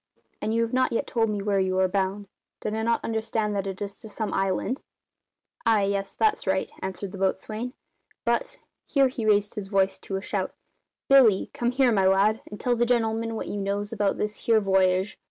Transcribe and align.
And 0.41 0.51
you 0.51 0.63
have 0.63 0.73
not 0.73 0.91
yet 0.91 1.05
told 1.05 1.29
me 1.29 1.43
where 1.43 1.59
you 1.59 1.77
are 1.77 1.87
bound. 1.87 2.27
Did 2.61 2.73
I 2.73 2.81
not 2.81 3.05
understand 3.05 3.55
that 3.55 3.67
it 3.67 3.79
is 3.83 3.95
to 3.97 4.09
some 4.09 4.33
island?" 4.33 4.81
"Ay, 5.63 5.83
yes, 5.83 6.15
that's 6.15 6.47
right," 6.47 6.71
answered 6.81 7.11
the 7.11 7.19
boatswain, 7.19 7.73
"but," 8.25 8.57
here 8.87 9.09
he 9.09 9.27
raised 9.27 9.53
his 9.53 9.67
voice 9.67 9.99
to 9.99 10.15
a 10.15 10.19
shout 10.23 10.55
"Billy, 11.07 11.51
come 11.53 11.69
here, 11.69 11.91
my 11.91 12.07
lad, 12.07 12.41
and 12.49 12.59
tell 12.59 12.75
the 12.75 12.83
gen'leman 12.87 13.35
what 13.35 13.47
you 13.47 13.57
knows 13.57 13.93
about 13.93 14.17
this 14.17 14.37
here 14.45 14.59
v'yage." 14.59 15.17